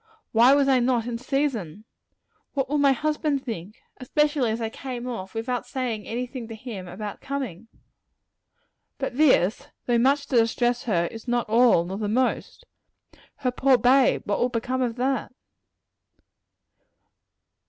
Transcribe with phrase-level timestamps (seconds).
[0.31, 1.85] Why was I not in season?
[2.55, 6.55] What will my husband think especially as I came off without saying any thing to
[6.55, 7.67] him about coming?
[8.97, 12.65] But this, though much to distress her, is not all, nor the most.
[13.35, 14.23] Her poor bade!
[14.25, 15.31] what will become of that?